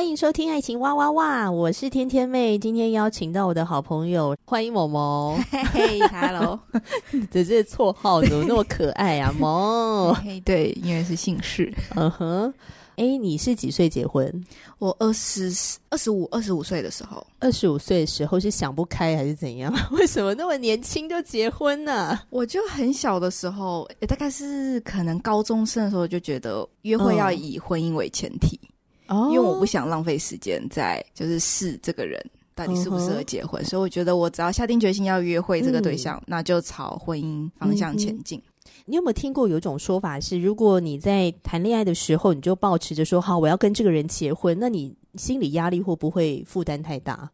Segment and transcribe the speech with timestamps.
[0.00, 2.58] 欢迎收听《爱情哇哇哇》，我是天天妹。
[2.58, 5.38] 今天邀请到我的好朋友，欢迎某某。
[5.74, 6.58] 嘿，Hello，
[7.30, 9.30] 这这绰号怎么那么可爱啊？
[9.38, 11.70] 某，嘿，对，因为是姓氏。
[11.96, 12.50] 嗯哼，
[12.96, 14.42] 哎，你是几岁结婚？
[14.78, 15.52] 我二十
[15.90, 17.24] 二十五，二十五岁的时候。
[17.38, 19.70] 二十五岁的时候是想不开还是怎样？
[19.92, 22.24] 为什么那么年轻就结婚呢、啊？
[22.30, 28.58] 我就很小的时候，也大概是可能高中生的时候，就觉得约会要以婚姻为前提。
[28.62, 28.68] 嗯
[29.10, 33.68] 哦，因为我不想浪费时间在就是试这个人到底适不适合结婚，uh.
[33.68, 38.38] 所以我觉得我只要下定决心要约会这个对象，嗯、那就朝婚姻方向前进。
[38.38, 47.28] 嗯、你有没有听过有一种说法是，如果你在谈恋爱的时候，你就保持着说好我要跟这个人结婚，那你心理压力会不会负担太大？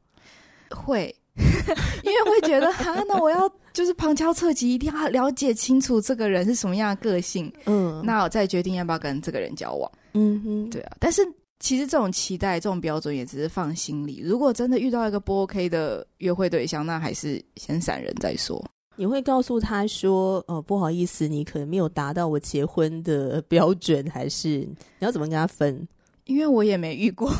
[0.70, 9.90] 会， 因为会觉得哈，那我要就是旁敲侧击，一定要了解清楚这个人是什么样的个性，嗯，那我再决定要不要跟这个人交往。
[10.14, 11.22] 嗯哼，对啊，但是。
[11.58, 14.20] 其实这种期待、这种标准也只是放心里。
[14.22, 18.62] 如果真的遇到一个不 OK 的约会对象，那还是先闪人再说。
[18.98, 25.86] 你会告诉他说：“哦，不好意思，你可能没有达到我结婚的标准。”还是你要怎么跟他分？
[26.24, 27.30] 因为我也没遇过。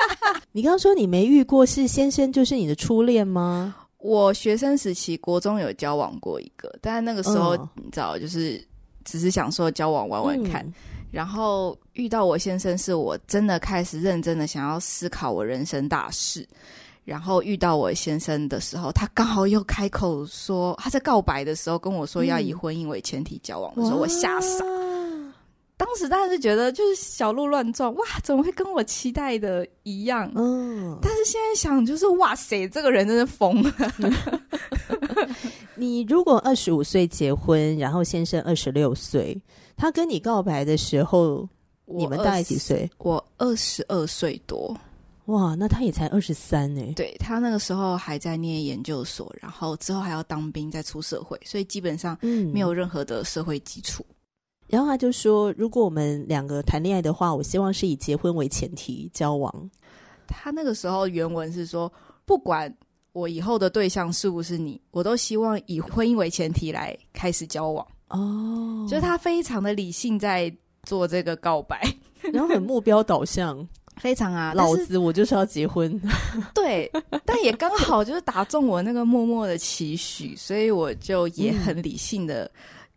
[0.52, 3.74] 你刚刚说你没遇过，是先生就是你的初恋吗？
[3.98, 8.62] 我学生时期国中有交往过一个，但是那个时候、哦、你知道，就是
[9.04, 10.62] 只是想说交往玩玩看。
[10.66, 10.72] 嗯
[11.12, 16.48] 然后遇到我先生，是我真的开始认真的想要思考我人生大事。
[17.04, 24.64] 然后遇到我先生的时候，他刚好又开口说，他在告白的时候跟我说要以婚姻为前提交往的时候，我吓傻。
[25.76, 30.30] 当时当然是觉得就是小鹿乱撞，哇，怎么会跟我期待的一样？
[30.36, 33.72] 嗯，但是现在想，就是哇塞，这个人真是疯了。
[35.74, 39.36] 你如果二十五岁结婚，然后先生二十六岁。
[39.82, 41.48] 他跟你告白的时候，
[41.86, 42.88] 你们大概几岁？
[42.98, 44.72] 我二十二岁多。
[45.24, 46.80] 哇，那他也才二十三呢。
[46.94, 52.16] 对，他那个时候还在念研究所，然后之后还要当兵再出社会，所以基本上
[52.52, 54.06] 没有任何的社会基础。
[54.08, 54.14] 嗯。
[54.68, 59.68] 然后他就说：“如果我们两个谈恋爱的话，我希望是以结婚为前提交往。”
[60.28, 61.92] 他那个时候原文是说
[62.24, 62.72] ：“不管
[63.10, 71.80] 我以后的对象是不是你，我都希望以婚姻为前提来开始交往。”哦、oh，就是他非常的理性在做这个告白，
[72.32, 76.00] 然后很目标导向，非常啊， 老子我就是要结婚。
[76.54, 76.90] 对，
[77.24, 82.50] 但也刚好就是打中我那个默默的期许，所以我就也很理性的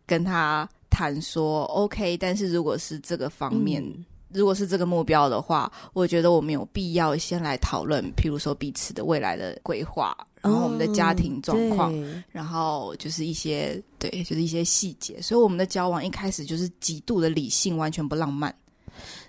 [0.06, 3.82] 跟他谈说、嗯、OK，但是如果是这个方面。
[3.82, 4.04] 嗯。
[4.34, 10.14] 如果是这个目标的话，我觉得我们有必要先来讨论，譬如说彼此的未来的规划，
[10.46, 15.20] 然后我们的家庭状况，哦、然后就是一些对，就是一些细节。
[15.20, 18.54] 所以我们的交往一开始就是极度的理性，完全不浪漫。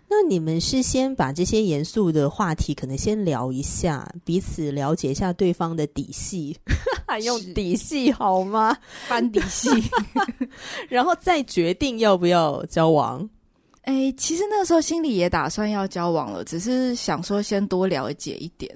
[0.10, 6.56] 那你们是先把这些严肃的话题可能先聊一下，彼此了解一下对方的底细，
[7.06, 8.78] 还用底细好吗？
[9.08, 9.70] 翻底细，
[10.88, 13.30] 然后再决定要不要交往。
[13.82, 18.74] 哎，其实那个时候心里也打算要交往了，只是想说先多了解一点。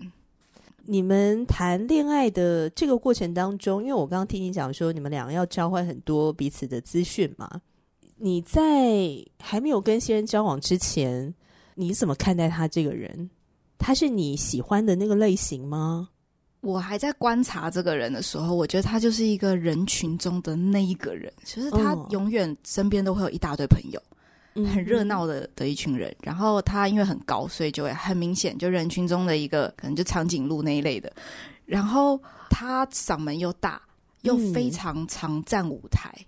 [0.86, 7.62] 你们谈恋爱的这个过程当中，因为我刚刚听你讲说，你们两个要交换很多彼此的资讯嘛。
[8.18, 8.62] 你在
[9.40, 11.34] 还没有跟新人交往之前，
[11.76, 13.30] 你怎么看待他这个人？
[13.78, 16.10] 他是你喜欢的那个类型吗？
[16.62, 24.00] 我还在观察这个人的时候，我觉得他就是一个人群中的那一个人，就是他永远身边都会有一大堆朋友。
[24.54, 31.12] 很热闹的的一群人，然后他因为很高，所以就会很明显，就人群中的一个，可能就长颈鹿那一类的。
[31.66, 33.82] 然后他嗓门又大，
[34.24, 36.26] 又非常常站舞台，嗯，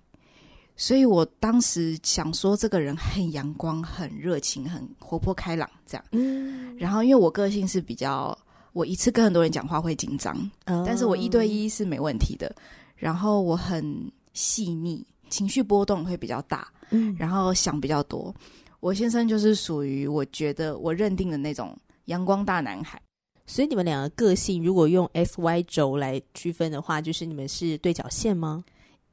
[0.77, 6.05] 所以我当时想说，这个人很阳光、很热情、很活泼开朗，这样。
[6.11, 6.77] 嗯。
[6.77, 8.37] 然后因为我个性是比较，
[8.71, 10.33] 我一次跟很多人讲话会紧张，
[10.65, 12.55] 哦，但是我一对一是没问题的。
[12.95, 16.67] 然后我很细腻，情绪波动会比较大。
[16.93, 18.33] 嗯，然后想比较多。
[18.79, 23.01] 我先生就是属于我觉得我认定的那种阳光大男孩，
[23.45, 28.63] 所以你们两个个性，如果用 X Y 轴来区分的话，就是你们是对角线吗？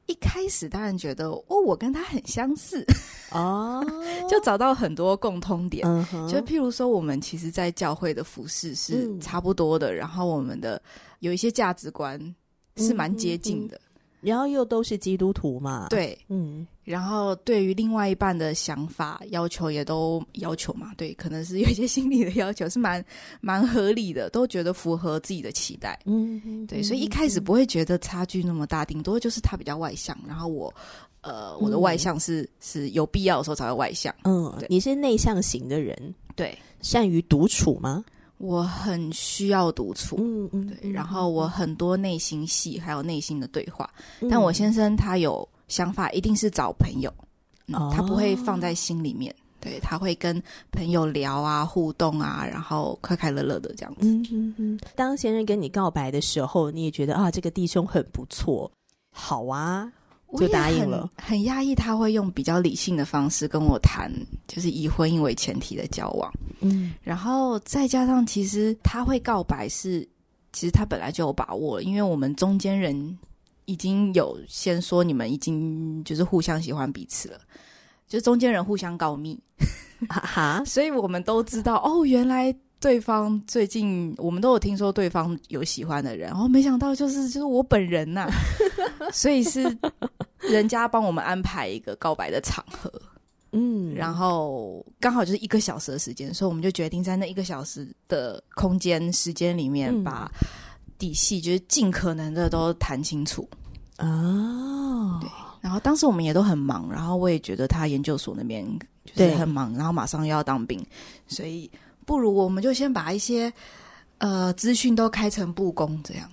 [0.07, 2.85] 一开始当然觉得哦，我跟他很相似
[3.31, 3.81] 哦，
[4.29, 5.87] 就找到很多共通点。
[6.29, 10.83] 就譬如说，我们其实，在教会的服饰是差不多的，嗯、然后我们的
[11.21, 12.19] 有一些价值观
[12.77, 13.81] 是蛮接近的。
[14.21, 23.05] 然后又都是基督徒嘛，对，嗯，然后对于另外一半的想法要求也都要求嘛，对，可能是有一些心理的要求是蛮
[23.41, 30.73] 蛮合理的，都觉得符合自己的期待，嗯，嗯对，所以一开始不会觉得差距那么大，顶多就是他比较外向，然后我，
[31.23, 38.05] 呃，我的外向是、嗯、是有必要的时候才会外向，嗯，你是内向型的人，对，善于独处吗？
[38.41, 43.89] 我很需要独处，嗯嗯，对，嗯、然后我很多内心戏，还有内心的对话。
[44.21, 47.13] 嗯、但我先生他有想法，一定是找朋友，
[47.67, 49.35] 嗯哦、他不会放在心里面。
[49.61, 50.43] 对，他会跟
[50.73, 54.09] 朋友聊啊，互动啊，然后快快乐乐的这样子。
[54.09, 54.81] 嗯嗯嗯。
[54.97, 58.73] 当先生跟你告白的时候，你也觉得啊，这个弟兄很不错，
[59.13, 59.93] 好啊。
[60.39, 61.75] 就答应了，很压抑。
[61.75, 64.13] 他会用比较理性的方式跟我谈，
[64.47, 66.33] 就是以婚姻为前提的交往。
[66.61, 70.07] 嗯，然后再加上，其实他会告白是，
[70.53, 73.19] 其实他本来就有把握了，因为我们中间人
[73.65, 77.41] 已经有先说你们已经就是互相喜欢彼此了，
[78.07, 79.39] 就中间人互相告密，
[80.09, 82.55] 哈哈， 所以我们都知道哦，原来。
[82.83, 88.33] 对方最近我们都有听说对方有喜欢的人，然后没想到就是就是我本人呐、啊，
[89.13, 89.65] 所以是
[90.41, 92.91] 人家帮我们安排一个告白的场合，
[93.53, 100.31] 嗯，然后刚好就是一个小时的时间，所以我们就决定在那一个小时的空间时间里面把
[100.99, 103.49] 底细就是尽可能的都谈清楚
[103.99, 105.29] 哦，对，
[105.61, 108.67] 然后当时我们也都很忙，然后我也觉得他研究所那边
[109.05, 110.85] 就是很忙，然后马上又要当兵，
[111.27, 111.71] 所以。
[112.07, 113.53] 不如我们就先把一些
[114.19, 116.29] 呃资讯都开诚布公，这样。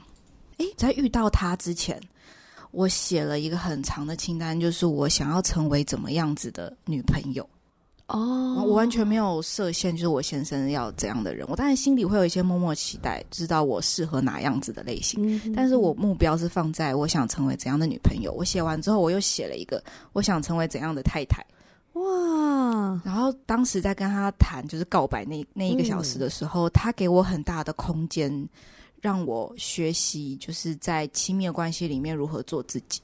[0.58, 2.02] 诶，在遇到他之前，
[2.78, 7.44] 我写了一个很长的清单，就是我想要成为怎么样子的女朋友。
[8.06, 11.44] 哦，我完全没有设限，就是我先生要怎样的人。
[11.50, 15.54] 我当然心里会有一些默默期待，知道我适合哪样子的类型。
[15.56, 18.32] 但是我目标是放在我想成为怎样的女朋友。
[18.32, 19.84] 我写完之后，我又写了一个
[20.14, 21.44] 我想成为怎样的太太。
[21.94, 23.02] 哇！
[23.04, 28.48] 然后当时在跟他谈，就是告白那那一个小时的时候，嗯、他给我很大的空间，
[29.02, 33.02] 让我学习，就是在亲密关系里面如何做自己。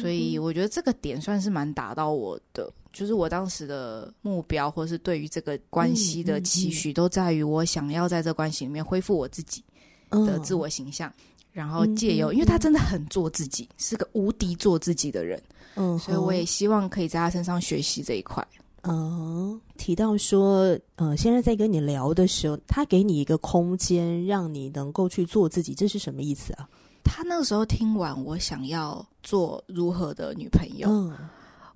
[0.00, 9.64] 所以我觉得这个点算是蛮打到我的，就是我当时的目标，或是对于这个关系的期许，都在于我想要在这关系里面恢复我自己
[10.10, 15.42] 的自我形象，嗯、然后借由，因为他真的很做自己，是个无敌做自己的人。
[15.76, 18.46] 嗯，所以我也希望可以在他身上学习这一块。
[18.88, 26.68] 嗯，提到说，呃，现在在跟你聊的时候，他给你一个空间，让你能够去做自己，这是什么意思啊？
[27.04, 31.16] 他那个时候听完我想要做如何的女朋友，嗯，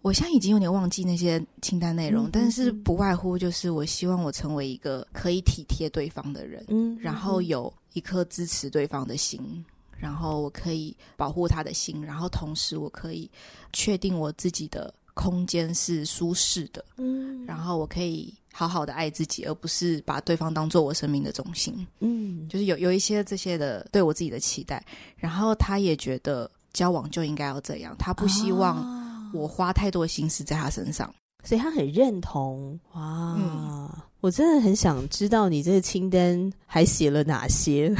[0.01, 9.65] 我现在已经有点忘记那些清单内容，嗯，但是不外乎就是我希望我成为一个可以体贴对方的人，嗯，然后有一颗支持对方的心。
[9.99, 13.31] 然后我可以保护他的心，然后同时我可以
[13.73, 24.85] 确定我自己的空间是舒适的，嗯，然后我可以好好的爱自己，而不是把对方当做我生命的中心，嗯，就是有有一些这些的对我自己的期待，
[25.17, 31.13] 然后他也觉得交往就应该要这样，他不希望我花太多心思在他身上，
[31.45, 33.35] 所以他很认同，哇。
[33.39, 33.91] 嗯
[34.23, 37.93] 我真的很想知道你这个清单还写了哪些。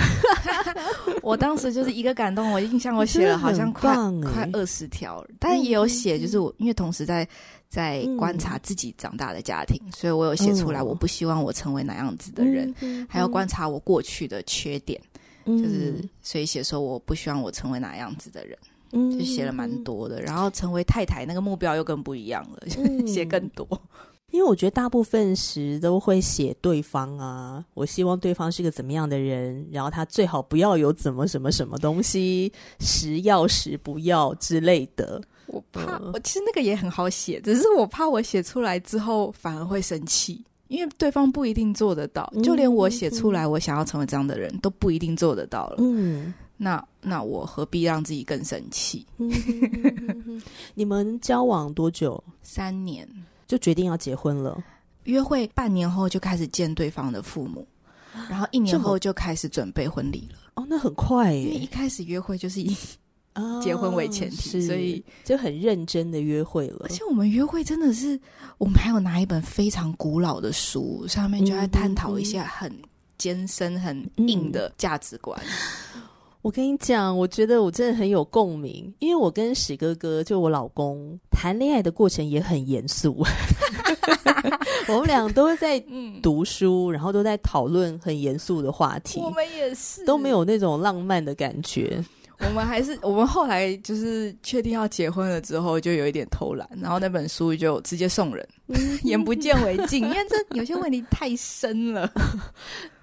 [1.21, 7.29] 我当时就是一个感动，我印象我写了好像快快二十条，但也有写，就是我因为同时在
[7.69, 15.01] 在观察自己长大的家庭，嗯、所以我有写出来，我不希望我成为哪样子的人，嗯、还要观察我过去的缺点，
[15.45, 18.57] 嗯、就是所以写说我不希望我成为哪样子的人，
[18.93, 20.23] 嗯、就写了蛮多的。
[20.23, 23.67] 然后成为太太那个目标又更不一样了，嗯、 写更多。
[24.33, 35.23] 因为我觉得大部分时都会写对方啊，我希望对方是个怎么样的人，然后他最好不要有怎么什么什么东西，时要时不要之类的。
[35.47, 45.77] 我怕，我其实那个也很好写，只是我怕我写出来之后反而会生气，因为对方不一定做得到，就连我写出来我想要成为这样的人都不一定做得到了。
[45.81, 49.07] 嗯，那那我何必让自己更生气？
[50.73, 52.23] 你们交往多久？
[52.41, 53.07] 三年。
[53.53, 54.65] 就决定要结婚了，
[55.05, 57.69] 约会半年后就开始见对方的父母，
[58.31, 60.39] 然后一年后就开始准备婚礼了。
[60.55, 61.43] 哦，那很快耶！
[61.43, 62.75] 因为一开始约会就是以
[63.63, 66.87] 结婚为前提，哦、所以就很认真的约会了。
[66.89, 68.19] 而且我们约会真的是，
[68.57, 72.75] 我们还有拿一本非常古老的书，上面就在探讨一些很
[73.19, 75.39] 艰深、很硬的价值观。
[75.95, 76.01] 嗯、
[76.43, 83.25] 我跟你讲，我觉得我真的很有共鸣，因为我跟史哥哥，就我老公谈恋爱的过程也很严肃。
[84.89, 85.79] 我们俩都在
[86.21, 89.21] 读书，然后都在讨论很严肃的话题。
[89.21, 92.05] 我们也是，都没有那种浪漫的感觉。
[92.45, 98.45] 我们还是，我们后来就是确定要结婚了之后，就有一点偷懒，然后那本书就直接送人，
[99.05, 102.13] 眼不见为净，因为这有些问题太深了。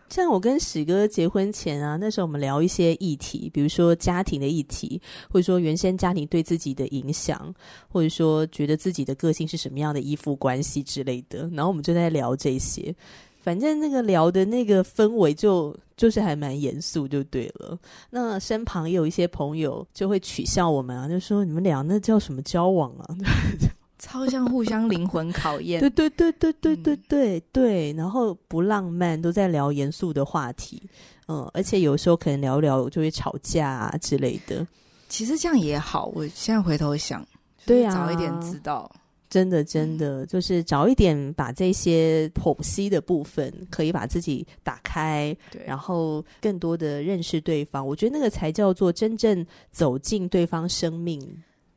[0.09, 4.99] 像我跟史哥结婚前啊，那时候我们聊一些议题，比如说家庭的议题，
[5.29, 7.53] 或者说原生家庭对自己的影响，
[7.87, 12.93] 或者说觉得自己的个性是什么样的依附关系之类的，然后我们就在聊这些。
[13.41, 17.79] 反正那个聊的那个氛围就就是还蛮严肃，就对了。
[18.09, 23.15] 那身旁也有一些朋友就会取笑我们啊，就说你们俩那叫什么交往啊？
[24.00, 25.79] 超像互相灵魂考验。
[25.79, 27.94] 对对对对对对对对。
[27.94, 30.82] 然后不浪漫，都在聊严肃的话题。
[31.27, 34.65] 嗯，而且有时候可能聊聊就会吵架啊之类的。
[35.08, 36.08] 其实这样也好。
[36.15, 37.24] 我现在回头想，
[37.65, 38.89] 对啊，早一点知道。
[39.29, 45.38] 真的，真的，就是早一点把这些剖析的部分，可以把自己打开，
[45.68, 47.86] 然后更多的认识对方。
[47.86, 51.22] 我觉得那个才叫做真正走进对方生命。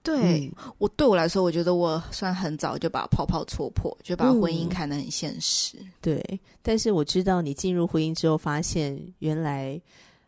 [0.02, 5.76] 对、嗯、我对我来说，我觉得我算很早就把泡泡戳破，就把婚姻看得很现实。
[5.80, 9.80] 嗯、对，但是我知道你进入婚姻之后，发现原来。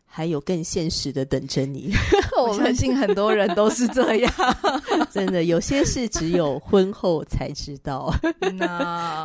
[0.07, 1.91] 还有更现实的等着你，
[2.41, 4.33] 我相信很多人都是这样。
[5.11, 8.15] 真的，有些事只有婚后才知道。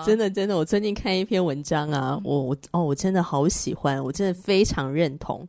[0.05, 5.47] 真的，真的，我最近看一篇文章啊，我我哦，我真的好喜欢，我真的非常认同。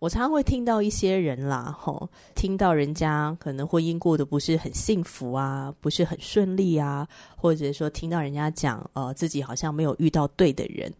[0.00, 10.92] 我常常会听到一些人啦，吼，听到人家可能婚姻过得不是很幸福啊，不是很顺利啊，或者说听到人家讲，呃，自己好像没有遇到对的人。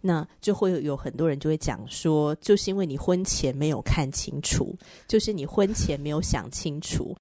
[0.00, 4.76] 那就会有很多人就会讲说，就是因为你婚前没有看清楚，
[5.08, 7.16] 就是你婚前没有想清楚。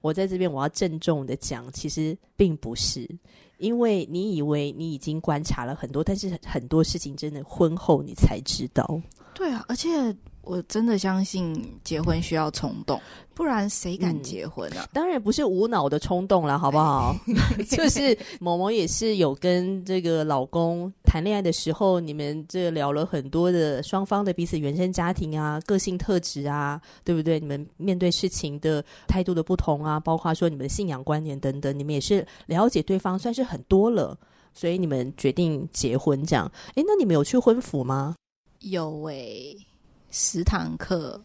[0.00, 3.08] 我在这边我要郑重的讲，其实并不是，
[3.56, 9.00] 因为你以为你已经观察了很多，但是很多事情真的婚后你才知道。
[9.34, 10.14] 对啊，而且。
[10.44, 13.00] 我真的相信结婚需要冲动，
[13.34, 14.84] 不然谁敢结婚啊？
[14.84, 17.14] 嗯，当然不是无脑的冲动了，好不好？
[17.68, 27.40] 就是某某也是有跟这个老公谈恋爱的时候，你们这聊了很多的双方的彼此原生家庭啊、个性特质啊，对不对？
[27.40, 34.16] 你们面对事情的态度的不同啊，包括说你们的信仰观念等等，你们也是了解对方算是很多了，
[34.52, 36.50] 所以你们决定结婚这样。
[36.74, 38.14] 诶，那你们有去婚服吗？
[38.60, 39.66] 有诶、欸。
[40.14, 41.20] 十堂课，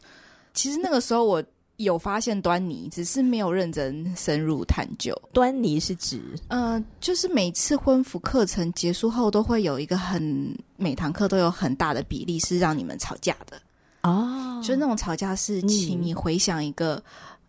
[0.53, 1.43] 其实那个时候我
[1.77, 5.15] 有发现端倪，只是没有认真深入探究。
[5.31, 6.19] 端倪是指，
[6.49, 13.61] 嗯、呃，就是每次婚服课程结束后，都会有一个很每堂课都有很大的比例是让你们吵架的
[14.01, 17.01] 哦，就是那种吵架是，请你回想一个、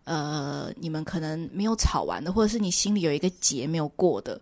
[0.04, 4.40] 嗯，呃，你们可能没有吵完的，或者是你心里有一个结没有过的，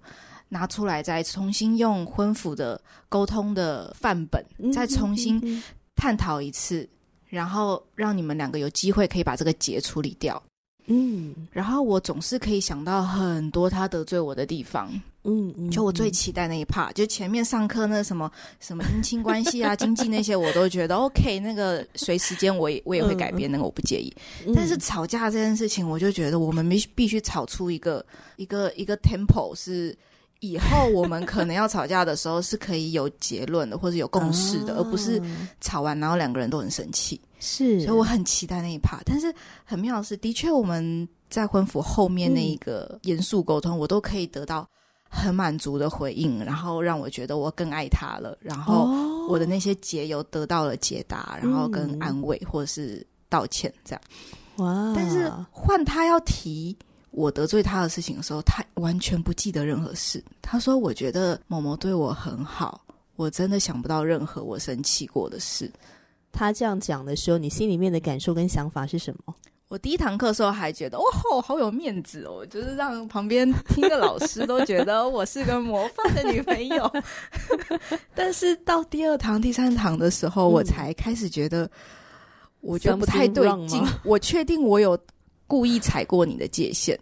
[0.50, 2.78] 拿出来再重新用婚服的
[3.08, 5.62] 沟通的范本，再重新。
[5.98, 6.88] 探讨一次，
[7.28, 10.40] 然后让你们两个有机会可以把这个结处理掉。
[10.86, 14.88] 嗯，然后我总是可以想到很多他得罪我的地方。
[15.24, 21.38] 嗯嗯，就我最期待那一 part，就前面上课那什么什么姻亲关系啊、 经济那些，我都觉得 OK。
[21.40, 24.10] 那个随时间我也我也会改变，那个我不介意。
[24.46, 24.52] 嗯。
[24.54, 28.02] 但是吵架这件事情，我就觉得我们必必须吵出一个
[28.36, 29.94] 一个一个 tempo 是。
[30.40, 35.20] 以后我们可能要吵架的时候是可以有结论的，或者有共识的，而不是
[35.60, 37.20] 吵完然后两个人都很生气。
[37.40, 38.98] 是，所以我很期待那一趴。
[39.04, 44.68] 但是很妙的是，的确我们在婚服后面那一个严肃沟通，我都可以得到
[45.08, 48.36] 很满足的回应，然后让我觉得我更爱他了。
[48.40, 48.88] 然后
[49.28, 54.00] 我的那些结有得到了解答，然后跟安慰或者是道歉这样。
[54.56, 54.92] 哇！
[54.94, 56.76] 但是换他要提。
[57.18, 60.22] 我得罪他的事情的时候，他完全不记得任何事。
[60.40, 62.80] 他说：“我觉得某某对我很好，
[63.16, 65.68] 我真的想不到任何我生气过的事。”
[66.30, 69.34] 他这样讲的时候，你心里面的感受跟想法是什么？
[69.66, 71.04] 我第一堂课的时候还觉得，哇，
[71.42, 76.88] 好有面子哦，就是让旁边听的老师都觉得我是个模范的女朋友。
[78.14, 81.68] 但是到第二堂、第三堂的时候，嗯，我才开始觉得，
[82.60, 83.82] 我觉得不太对劲。
[84.04, 84.96] 我确定我有。
[85.50, 86.94] 故意踩过你的界限，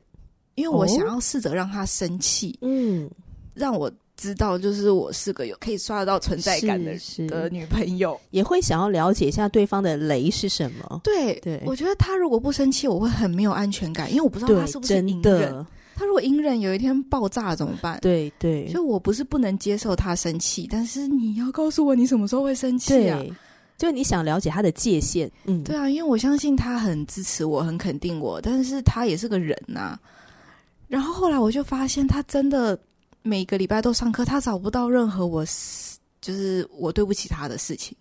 [0.57, 3.09] 因为我想要试着让他生气，嗯，
[3.55, 6.93] 让我知道，就是我是个有可以刷得到存在感的
[7.29, 11.01] 的女朋友，也会想要了解一下对方的雷是什么。
[11.05, 15.67] 对对，我觉得他如果不生气，我会很没有安全感，因为我不知道他是不是隐忍。
[15.95, 17.99] 他如果隐忍有一天爆炸怎么办？
[18.03, 23.23] 对对，所以我不是不能接受他生气，但是你要告诉我你什么时候会生气啊？
[23.79, 30.01] 就你想了解他的界限，嗯，对啊，因为我相信他很支持我，很肯定我，但是他也是个人呐、啊。
[30.89, 32.79] 然后后来我就发现，他真的
[33.23, 35.45] 每个礼拜都上课，他找不到任何我
[36.21, 37.97] 就是我对不起他的事情，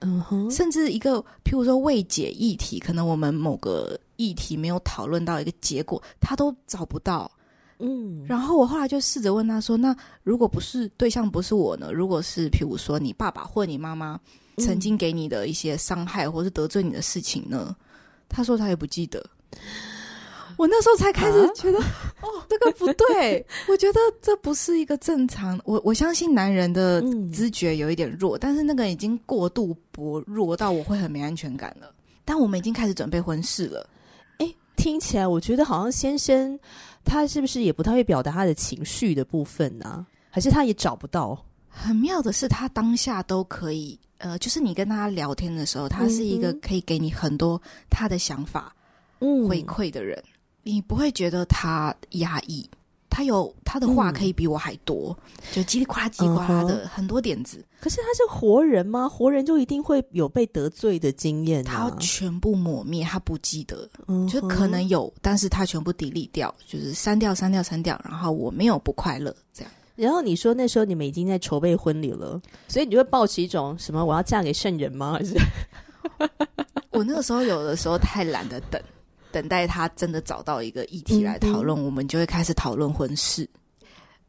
[0.00, 7.30] 嗯哼，甚至一个譬如说未解议题，可能我们某个议题没有讨论到一个结果，他都找不到，
[7.78, 8.24] 嗯。
[8.26, 11.92] 然后我后来就试着问他说：“那如果不是对象不是我呢？
[11.92, 14.20] 如果是譬如说你爸爸或你妈妈？”
[14.58, 17.74] 曾经给你的一些伤害，或是得罪你的事情呢？
[18.28, 19.20] 他说他也不记得。
[20.56, 21.84] 我那时候才开始觉得，啊、
[22.22, 23.44] 哦，这个不对。
[23.68, 25.60] 我觉得这不是一个正常。
[25.64, 31.92] 我我相信男人的知觉有一点弱，嗯、但是那个已经过度薄弱到我会很没安全感了。
[32.24, 33.88] 但我们已经开始准备婚事了。
[34.38, 36.58] 诶，听起来我觉得好像先生
[37.04, 40.06] 他是不是也不太会表达他的情绪的部分呢、啊？
[40.30, 41.44] 还是他也找不到？
[41.68, 43.98] 很妙的是，他当下都可以。
[44.18, 48.74] 呃，就是你跟他聊天的时候，他是一个可以给你很多他的想法、
[49.18, 50.22] 嗯、回馈的人，
[50.64, 52.68] 你不会觉得他压抑，
[53.08, 57.64] 他有他的话可以比我还多，嗯、就叽里呱啦叽里呱啦的很多点子。
[57.80, 59.08] 可是他是活人吗？
[59.08, 61.90] 活人就一定会有被得罪的经验、啊？
[61.90, 69.70] 他全部抹灭，他不记得，嗯、就可能有，但是他全部 delete 掉，就是删掉、删掉、删掉，然后我没有不快乐这样。
[69.96, 75.12] 然后你说那时候你们已经在筹备婚礼了，所以你就会抱持一种什么我要嫁给圣人吗？
[75.12, 75.36] 还是
[76.90, 78.80] 我那个时候有的时候太懒得等，
[79.34, 83.48] 等待他真的找到一个议题来讨论，嗯嗯我们就会开始讨论婚事。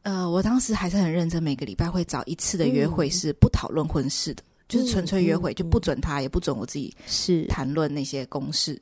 [0.02, 8.80] 呃，我当时还是很认真，每个礼拜会找一次的约会是不讨论婚事的，嗯、就是纯粹约会，就不准他，也不准我自己是谈论那些公事。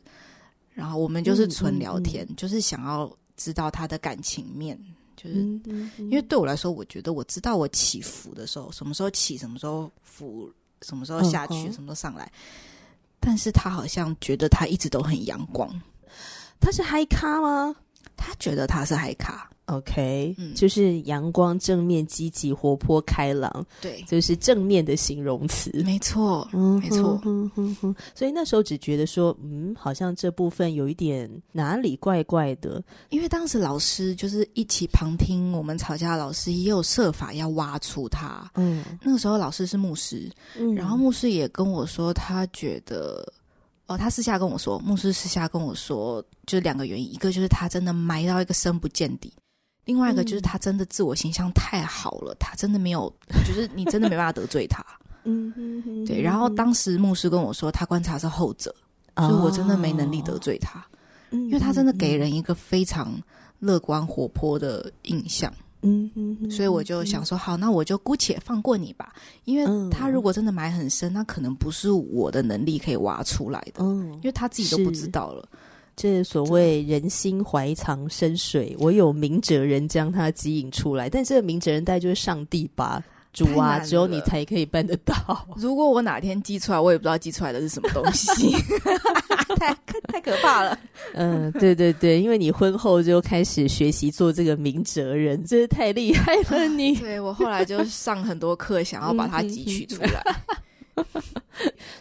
[0.73, 4.79] 然后我们就是纯聊天，就是想要知道他的感情面。
[5.17, 5.37] 就是
[5.99, 10.51] 因为对我来说，我觉得我知道我起伏的时候，什么时候起，什么时候伏，
[10.83, 12.31] 什么时候下去，什么时候上来。
[13.21, 15.71] 但是他好像觉得他一直都很阳光。
[16.61, 17.75] 他是嗨咖吗？
[18.17, 19.49] 他觉得他是嗨咖。
[19.67, 27.97] OK，嗯，就是阳光、正面、积极、活泼、开朗，对，就是正面的形容词，没错，嗯，没错，嗯哼哼。
[28.15, 38.51] 所以那时候只觉得说，嗯，好像这部分有一点哪里怪怪的，因为当时老师就是一起旁听我们吵架的老师，也有设法要挖出他。
[38.57, 43.27] 嗯，那个时候老师是牧师，嗯，然后牧师也跟我说，他觉得，
[43.87, 49.33] 哦，他私下跟我说，牧师私下跟我说，就两个原因，一个就是他真的埋到一个深不见底。
[49.85, 53.13] 另外一个就是他真的自我形象太好了，嗯、他真的没有，
[53.47, 54.83] 就是你真的没办法得罪他。
[55.25, 56.23] 嗯对。
[56.23, 58.75] 然后当时牧师跟我说，他观察是后者，
[59.17, 60.83] 哦、所以我真的没能力得罪他，
[61.31, 63.13] 嗯、因为他真的给人一个非常
[63.59, 65.53] 乐观活泼的印象。
[65.85, 69.13] 嗯哼，哼，所以我就想说，好，那我就姑且放过你吧，
[69.45, 75.47] 因为他如果真的埋很深，那可能不是我的能力可以挖出来的，嗯，因为他自己都不知道了。
[75.97, 81.09] 这所谓人心怀藏深水，我有明哲人将他吸引出来。
[81.09, 83.01] 但这个明哲人，大概就是上帝吧，
[83.35, 85.15] 主啊，只有你才可以办得到。
[85.57, 88.53] 如果我哪天寄出来，我也不知道寄出来的是什么东西，
[89.59, 89.77] 太
[90.09, 90.79] 太可怕了。
[91.13, 96.95] 嗯，对对对，因为你婚后就开始学习做这个明哲人，真是太厉害了你。
[97.03, 100.23] 对我后来就上很多课，想要把它汲取出来。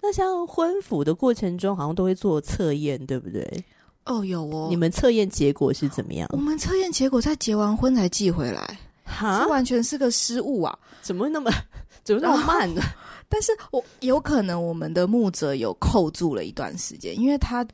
[0.02, 3.65] 那像婚服的过程中，好像都会做测验，对不对？
[4.06, 4.67] 哦，有哦。
[4.69, 6.30] 你们测验结果是怎么样？
[6.32, 8.78] 我们测验结果在结完婚才寄回来，哈，
[9.19, 10.78] 这完全是个失误啊！
[11.02, 11.52] 怎么那么
[12.04, 12.82] 怎么那么慢呢？
[13.30, 17.65] 但是我有可能我们的牧者有扣住了一段时间，因为他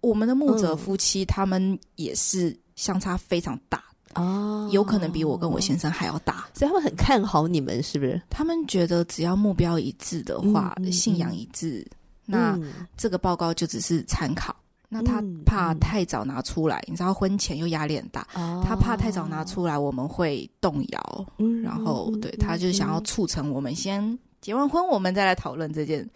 [0.00, 3.82] 我们的牧者夫妻他们也是相差非常大
[4.14, 8.20] 哦，有可能比我跟我先生还要大，所以他们很看好你们，是不是？
[8.30, 11.84] 他们觉得只要目标一致的话，信仰一致，
[12.24, 12.56] 那
[12.96, 14.54] 这个报告就只是参考。
[14.90, 26.08] 那他怕太早拿出来，嗯、你知道婚前又压力很大，哦、他怕太早拿出来我们会动摇，嗯、然后对，他就想要促成我们先结完婚，我们再来讨论这件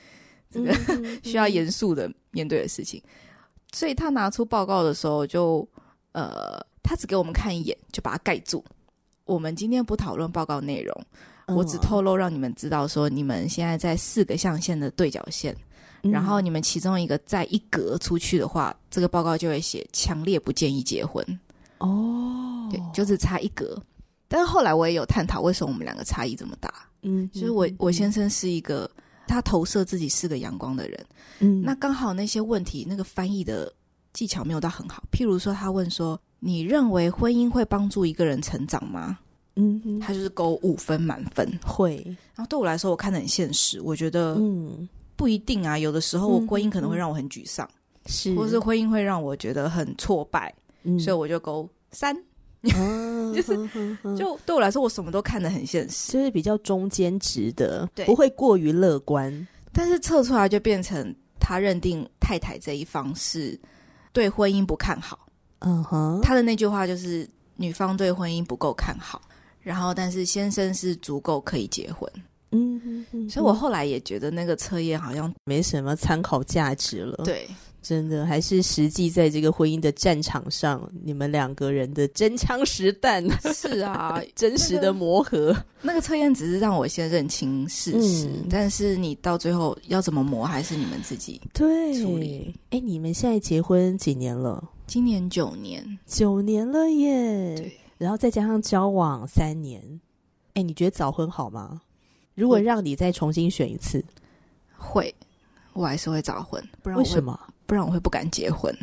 [0.50, 3.02] 这个、嗯、 需要严肃的面对的事情。
[3.72, 5.68] 所以他拿出报告的时候就，就
[6.12, 8.64] 呃，他只给我们看一眼，就把它盖住。
[9.26, 11.04] 我们今天不讨论报告内容，
[11.46, 15.54] 嗯、我只透露让你们知道说，你们现在在四个象限的对角线。
[16.02, 21.24] 然后你们其中一个再一格出去的话，这个报告就会写强烈不建议结婚。
[21.78, 23.80] 哦，对，就是差一格。
[24.28, 26.72] 但是后来我也有探讨，为什么我们两个差异这么大？
[27.02, 28.90] 嗯，就是我我先生是一个
[29.26, 31.06] 他投射自己是个阳光的人。
[31.40, 33.72] 嗯，那刚好那些问题那个翻译的
[34.12, 35.02] 技巧没有到很好。
[35.12, 39.18] 譬如说，他问说：“你认为婚姻会帮助一个人成长吗？
[39.56, 42.02] 嗯，他就是勾五分满分会。
[42.34, 44.88] 然后对我来说，我看得很现实，我觉得嗯
[45.22, 47.68] 不一定啊，有的时候婚姻可能会让我很沮丧，
[48.06, 52.12] 是、嗯，或是婚姻会让我觉得很挫败，嗯、所以我就勾三。
[52.76, 53.56] 嗯、就是，
[54.18, 59.46] 就对我来说，我什么都看得很现实，就是比较中间值的，对，不会过于乐观。
[59.72, 63.56] 但是测出来就变成他认定太太这一方是
[64.12, 65.28] 对婚姻不看好。
[65.60, 69.22] 嗯哼，他的那句话就是女方对婚姻不够看好，
[69.60, 72.10] 然后但是先生是足够可以结婚。
[72.52, 77.24] 嗯哼哼，所以我后来也觉得那个测验好像没什么参考价值了。
[77.24, 77.46] 对。
[77.82, 85.52] 真的还是实际在这个婚姻的战场上，你们两个人的真枪实弹是啊， 真实的磨合。
[85.80, 92.54] 那个测验只是让我先认清事实，嗯，但是你到最后要怎么磨，还是你们自己对处理。
[92.70, 94.62] 哎，你们现在结婚几年了？
[94.86, 97.56] 今年九年，九年了耶。
[97.56, 99.82] 对，然后再加上交往三年，
[100.54, 101.80] 哎，你觉得早婚好吗？
[102.34, 104.04] 如果让你再重新选一次，
[104.76, 105.14] 会，
[105.72, 106.62] 我还是会早婚。
[106.82, 107.38] 不然为什么？
[107.66, 108.74] 不然我会不敢结婚，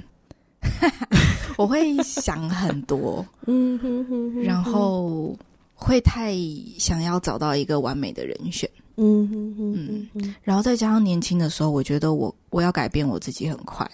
[1.58, 5.38] 我会想很多，嗯哼哼哼，然后
[5.76, 6.36] 会太
[6.78, 13.90] 想要找到一个完美的人选，嗯哼哼哼，嗯，然后再加上年轻的时候，我觉得我我要改变我自己很快。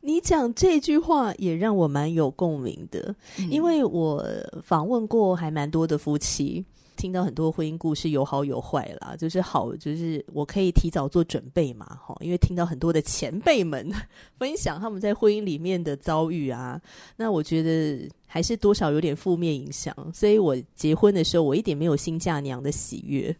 [0.00, 4.24] 你讲这句话也让我蛮有共鸣的，嗯，因为我
[4.64, 6.64] 访问过还蛮多的夫妻。
[6.96, 9.16] 听到很多婚姻故事，有好有坏啦。
[9.16, 12.16] 就是好，就是我可以提早做准备嘛，哈。
[12.20, 13.90] 因为听到很多的前辈们
[14.38, 16.80] 分享他们在婚姻里面的遭遇啊，
[17.16, 19.94] 那我觉得还是多少有点负面影响。
[20.14, 23.34] 所以我结婚的时候，我一点没有新嫁娘的喜悦，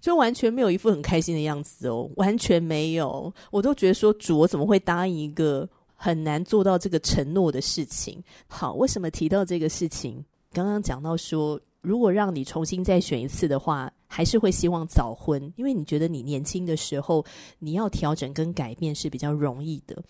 [0.00, 3.32] 就完全没有一副很开心的样子哦，完全没有。
[3.50, 8.22] 我都觉得说，主，我怎么会答应一个很难做到这个承诺的事情？
[8.46, 10.24] 好，为什么提到这个事情？
[10.52, 11.60] 刚刚讲到说。
[11.80, 17.24] 如果让你重新再选一次的话，还是会希望早婚，因为你觉得你年轻的时候
[17.58, 20.02] 你要调整跟改变是比较容易的。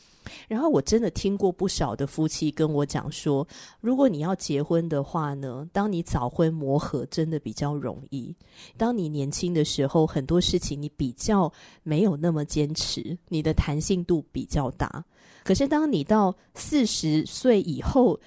[0.47, 3.47] 然后我真的听过不少的夫妻跟我讲说，
[3.81, 8.35] 如果你要结婚的话呢，当你早婚磨合真的比较容易。
[8.77, 11.53] 当你年轻的时候，很多事情你比较
[11.83, 15.05] 没有那么坚持，你的弹性度比较大。
[15.45, 18.19] 可是当你到四十岁以后，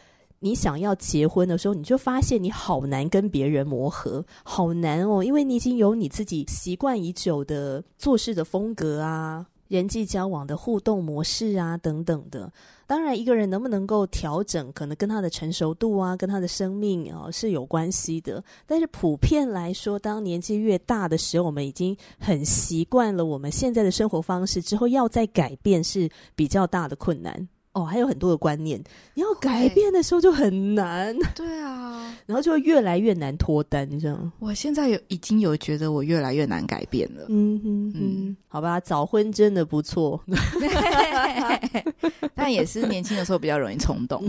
[0.43, 12.51] 你想要结婚的时候，你就发现你好难跟别人磨合，好难哦，因为你已经有你自己习惯已久的做事的风格啊，人际交往的互动模式啊等等的。
[12.87, 18.43] 当然，一个人能不能够调整，可能跟他的成熟度啊，跟他的生命啊是有关系的。
[18.65, 27.47] 但是普遍来说，当年纪越大的时候，我们已经很习惯了我们现在的生活方式，之后要再改变是比较大的困难。
[27.73, 28.81] 哦，还有很多的观念，
[29.13, 31.15] 你要改变的时候就很难。
[31.33, 34.31] 对啊， 然后就会越来越难脱单，这样。
[34.39, 37.25] 我现在有已经有觉得我越来越难改变了。
[37.29, 40.21] 嗯哼嗯嗯，好吧，早婚真的不错，
[42.35, 44.21] 但也是年轻的时候比较容易冲动。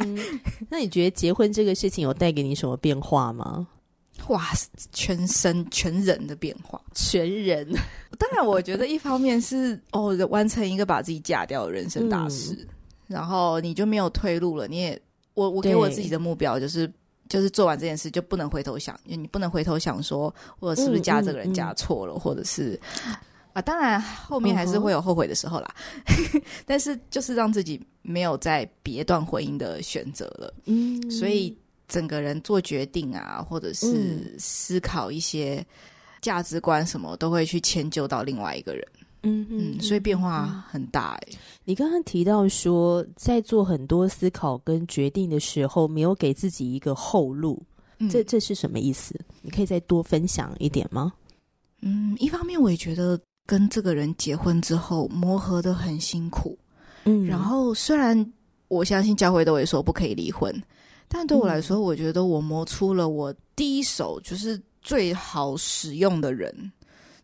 [0.00, 0.16] 嗯、
[0.70, 3.66] 那你觉得结婚这个事情有带给你什么变化吗？
[4.28, 4.42] 哇，
[4.92, 7.66] 全身全人的变化，全人。
[8.18, 12.52] 当然，我觉得一方面是哦，完成一个把自己嫁掉的人生大事。
[12.52, 12.66] 嗯
[13.06, 15.00] 然后你就没有退路了，你也
[15.34, 16.92] 我我给我自己的目标就是
[17.28, 22.80] 就是做完这件事就不能回头想，你不能回头想说我是不是加这个人加错了，嗯嗯嗯、或者是
[23.52, 25.74] 啊，当然后面还是会有后悔的时候啦，
[26.34, 31.56] 嗯、 但是就是让自己没有在别段婚姻的选择了，嗯，所以
[31.88, 35.64] 整个人做决定啊，或者是思考一些
[36.20, 38.86] 价值观什么，都会去迁就到另外一个人。
[39.26, 41.38] 嗯嗯，所以变化很大哎、欸。
[41.64, 47.60] 你刚刚提到说，在做很多思考跟决定的时候，没有给自己一个后路，
[47.98, 49.18] 嗯、这这是什么意思？
[49.42, 51.12] 你可以再多分享一点吗？
[51.82, 56.56] 嗯，一方面我也觉得跟这个人结婚之后磨合的很辛苦，
[57.04, 58.32] 嗯，然后虽然
[58.68, 60.54] 我相信教会都会说不可以离婚，
[61.08, 66.72] 但对我来说，我觉得我磨出了我第一手就是最好使用的人。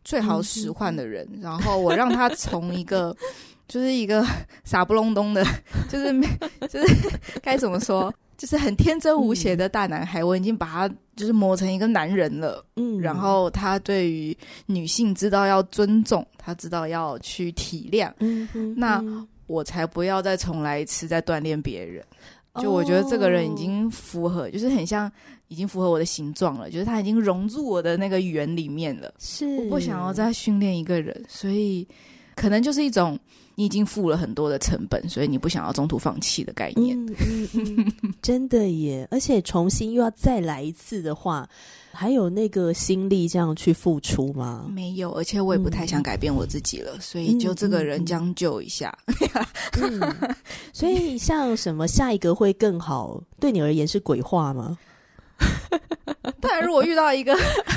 [0.05, 3.17] 最好使唤的人，嗯、然后我让他从一个
[3.69, 4.25] 就是一个
[4.65, 5.45] 傻不隆咚的，
[5.89, 6.27] 就是没
[6.69, 7.11] 就是
[7.41, 12.65] 该怎么说，就是很天真无邪的大男孩，嗯、我已经把他就是磨成一个男人了。
[12.77, 14.37] 嗯，然后他对于
[14.67, 18.13] 女性知道要尊重，他知道要去体谅。
[18.19, 19.03] 嗯哼，那
[19.47, 22.05] 我才不要再重来一次再锻炼别人。
[22.61, 25.11] 就我觉得这个人已经符合，哦、就是很像。
[25.53, 29.13] 已经符合我的形状了，就是它已经融入我的那个圆里面了。
[29.19, 31.87] 是，我不想要再训练一个人，所以
[32.35, 33.19] 可能就是一种
[33.55, 36.99] 你已经付了很多的成本，所以你不想要中途放弃的概念。
[37.07, 37.15] 嗯
[37.55, 39.07] 嗯嗯、 真的耶！
[39.11, 41.47] 而且重新又要再来一次的话，
[41.93, 44.67] 还有那个心力这样去付出吗？
[44.71, 48.97] 没有，而且我也不太想改变我自己了，嗯、所以就这个人将就一下。
[50.73, 54.79] 所以像什么下一个会更好，对你而言是鬼话吗？
[56.41, 57.37] 当然，如果遇到一个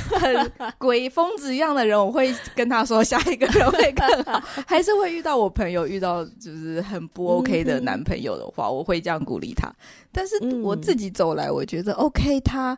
[0.09, 4.39] 很鬼疯子一样的人，我会跟他说下一个人会更好。
[4.67, 9.71] 还是会遇到我朋友遇到就是很不 OK 的男朋友的话，嗯、我会这样鼓励他。
[10.11, 12.77] 但是我自己走来，我觉得 OK，他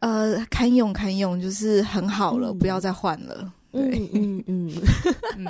[0.00, 3.52] 呃堪用堪用，就是很好了，嗯、不要再换了。
[3.70, 4.72] 对，嗯嗯
[5.36, 5.46] 嗯，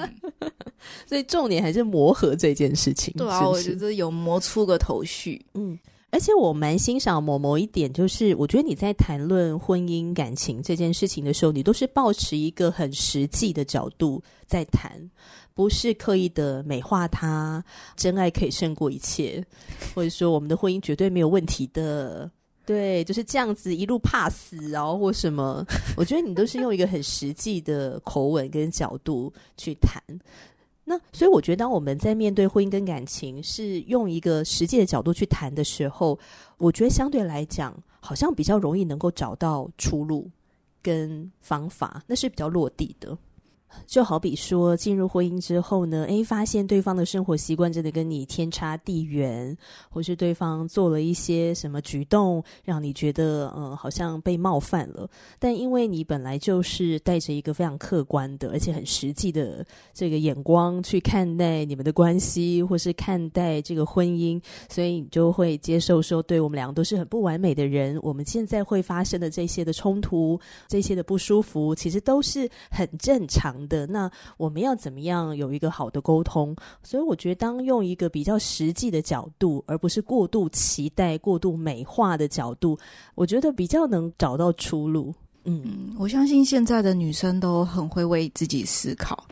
[1.06, 3.14] 所以重点还是磨合这件事情。
[3.16, 5.44] 对啊，是是我觉得有磨出个头绪。
[5.54, 5.78] 嗯。
[6.10, 14.90] 而且我蛮欣赏某某一点，就是我觉得你在谈论婚姻感情这件事情的时候，你都是抱持一个很实际的角度在谈，
[15.52, 17.62] 不是刻意的美化它，
[17.94, 19.44] 真爱可以胜过一切，
[19.94, 22.30] 或者说我们的婚姻绝对没有问题的，
[22.64, 25.62] 对，就是这样子一路怕死然后，或什么，
[25.94, 30.02] 我觉得你都是用一个很实际的口吻跟角度去谈。
[30.88, 36.18] 那所以我觉得，当我们在面对婚姻跟感情，是用一个实际的角度去谈的时候，
[36.56, 40.30] 我觉得相对来讲，好像比较容易能够找到出路
[40.82, 43.16] 跟方法，那是比较落地的。
[43.86, 49.56] 就好比说，进入婚姻之后呢，诶，发现对方的生活习惯真的跟你天差地远，
[49.90, 55.08] 或是对方做了一些什么举动，让你觉得，嗯，好像被冒犯了。
[55.38, 73.86] 但因为你本来就是带着一个非常客观的，而且很实际的这个眼光去看待你们的关系，或是看待这个婚姻，所以你就会接受说，对我们两个都是很不完美的人，我们现在会发生的这些的冲突，这些的不舒服，其实都是很正常的。
[73.86, 76.54] 那我们要怎么样有一个好的沟通？
[76.82, 82.78] 所以我觉得，当用一个比较实际的角度，而不是过度期待、过度美化的角度，
[83.14, 85.14] 我觉得比较能找到出路。
[85.44, 89.26] 嗯，嗯，我相信现在的女生都很会为自己思考。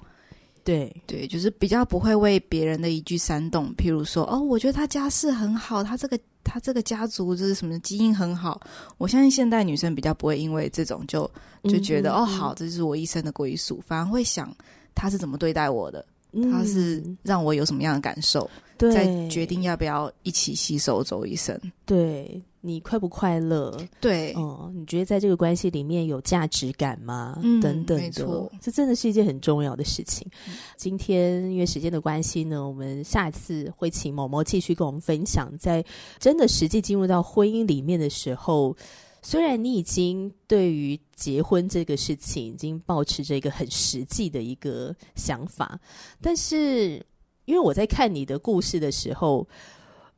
[0.66, 0.94] 对。
[1.06, 8.60] 对，就是比较不会为别人的一句煽动，譬如说，哦，我觉得他家世很好，他这个他这个家族就是什么基因很好。
[8.98, 11.30] 我相信现代女生比较不会因为这种就
[11.62, 14.52] 就觉得，嗯、哦，好，这是我一生的归宿，反而会想
[14.94, 21.58] 他是怎么对待我的，嗯、他是让我有什么样的感受，对再决定要不要一起携手走一生。
[21.84, 22.42] 对。
[22.62, 23.78] 你快不快乐？
[24.00, 27.38] 对，哦、嗯，你觉得在这个关系里面有价值感吗？
[27.44, 30.26] 嗯、等等的，这真的是一件很重要的事情。
[30.48, 35.84] 嗯、今天因为时间的关系呢，我们下一次会请某某继续跟我们分享，在
[36.18, 38.76] 真的实际进入到婚姻里面的时候，
[39.22, 45.78] 虽然你已经对于结婚这个事情已经保持着一个很实际的一个想法，
[46.20, 47.00] 但是
[47.46, 49.46] 因为我在看你的故事的时候。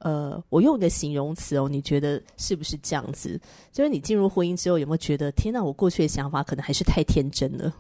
[0.01, 3.37] 呃，我用一个形容词哦，你觉得是不是这样子？
[3.73, 7.75] 就是你进入婚姻之后，有没有觉得天哪，我过去的想法可能还是太天真了？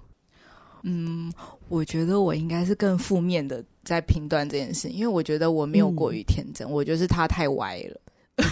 [0.82, 1.32] 嗯，
[1.68, 8.00] 我觉得我应该是更负面的在评断这件事，因为我觉得我没有过于天真，嗯、我就是他太歪了。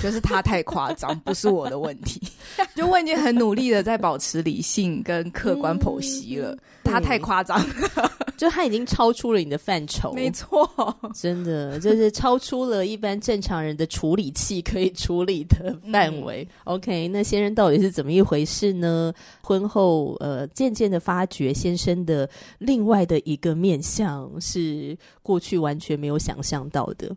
[0.02, 2.20] 就是他太夸张，不是我的问题。
[2.74, 10.12] 就我已经很努力的在保持理性跟客观剖析了，嗯、他太夸张了，就他已经超出了你的范畴。
[10.12, 10.68] 没错，
[11.14, 16.46] 真的就是超出了一般正常人的处理器可以处理的范围。
[16.64, 19.12] 嗯、OK，那先生到底是怎么一回事呢？
[19.42, 27.14] 婚后呃，渐渐的发觉先生的另外的一个面相是过去完全没有想象到的。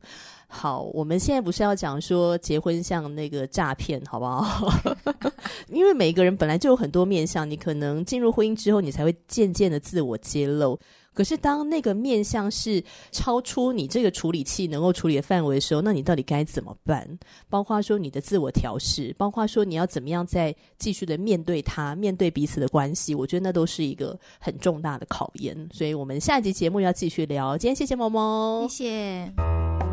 [0.51, 4.67] 好，我们现在不是要讲说结婚像那个诈骗，好不好？
[5.69, 10.77] 因为每一个人本来就有很多面相，你可能进入婚姻之后，你才会渐渐的自我揭露。
[11.13, 17.07] 可是当那个面相是超出你这个处理器能够处理的范围的时候，那你到底该怎么办？
[17.47, 25.69] 包括说你的自我调试，包括说你要怎么样再继续的面对他，面对彼此的关系，我觉得那都是一个很重大的考验。
[25.71, 27.57] 所以我们下一集节目要继续聊。
[27.57, 29.88] 今天谢谢萌萌，谢谢。